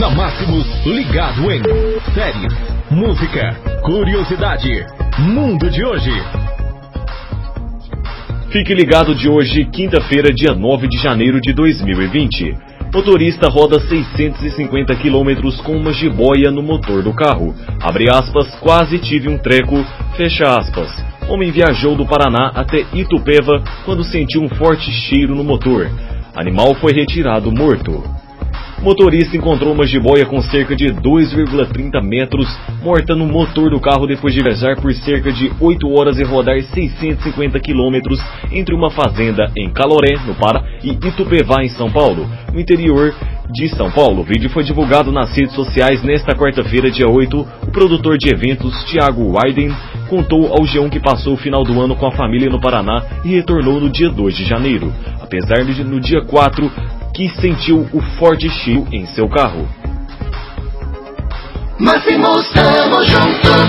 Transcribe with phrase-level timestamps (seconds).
[0.00, 1.60] Na Máximos, ligado em
[2.14, 2.54] séries,
[2.90, 4.86] música, curiosidade,
[5.18, 6.10] mundo de hoje.
[8.50, 12.56] Fique ligado de hoje, quinta-feira, dia 9 de janeiro de 2020.
[12.94, 17.54] Motorista roda 650 km com uma jiboia no motor do carro.
[17.78, 19.84] Abre aspas, quase tive um treco,
[20.16, 20.88] fecha aspas.
[21.28, 25.90] Homem viajou do Paraná até Itupeva quando sentiu um forte cheiro no motor.
[26.34, 28.19] Animal foi retirado morto.
[28.82, 32.48] Motorista encontrou uma jiboia com cerca de 2,30 metros
[32.82, 36.58] morta no motor do carro depois de viajar por cerca de 8 horas e rodar
[36.62, 38.18] 650 quilômetros
[38.50, 43.14] entre uma fazenda em Caloré, no Pará, e Itupevá, em São Paulo, no interior
[43.52, 44.22] de São Paulo.
[44.22, 47.46] O vídeo foi divulgado nas redes sociais nesta quarta-feira, dia 8.
[47.62, 49.76] O produtor de eventos, Thiago Wyden,
[50.08, 53.28] contou ao G1 que passou o final do ano com a família no Paraná e
[53.28, 54.90] retornou no dia 2 de janeiro.
[55.20, 59.68] Apesar de no dia 4 que sentiu o forte cheiro em seu carro.
[62.56, 63.60] Estamos juntos.